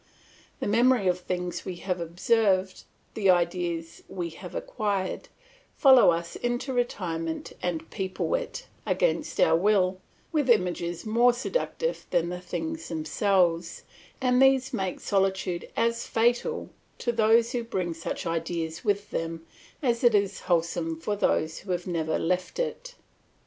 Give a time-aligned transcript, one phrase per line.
[0.59, 5.27] The memory of things we have observed, the ideas we have acquired,
[5.75, 10.01] follow us into retirement and people it, against our will,
[10.31, 13.83] with images more seductive than the things themselves,
[14.19, 19.45] and these make solitude as fatal to those who bring such ideas with them
[19.83, 22.95] as it is wholesome for those who have never left it.